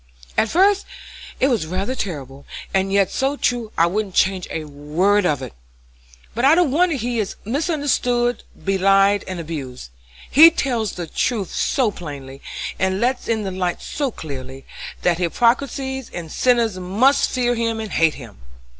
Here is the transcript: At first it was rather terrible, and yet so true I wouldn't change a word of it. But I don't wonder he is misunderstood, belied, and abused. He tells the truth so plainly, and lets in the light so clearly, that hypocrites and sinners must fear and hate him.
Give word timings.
At 0.35 0.49
first 0.49 0.87
it 1.39 1.47
was 1.47 1.67
rather 1.67 1.93
terrible, 1.93 2.47
and 2.73 2.91
yet 2.91 3.11
so 3.11 3.37
true 3.37 3.71
I 3.77 3.85
wouldn't 3.85 4.15
change 4.15 4.47
a 4.49 4.63
word 4.63 5.27
of 5.27 5.43
it. 5.43 5.53
But 6.33 6.43
I 6.43 6.55
don't 6.55 6.71
wonder 6.71 6.95
he 6.95 7.19
is 7.19 7.35
misunderstood, 7.45 8.41
belied, 8.65 9.23
and 9.27 9.39
abused. 9.39 9.91
He 10.31 10.49
tells 10.49 10.93
the 10.93 11.05
truth 11.05 11.53
so 11.53 11.91
plainly, 11.91 12.41
and 12.79 12.99
lets 12.99 13.27
in 13.27 13.43
the 13.43 13.51
light 13.51 13.79
so 13.79 14.09
clearly, 14.09 14.65
that 15.03 15.19
hypocrites 15.19 15.77
and 15.79 16.31
sinners 16.31 16.79
must 16.79 17.29
fear 17.29 17.53
and 17.53 17.91
hate 17.91 18.15
him. 18.15 18.39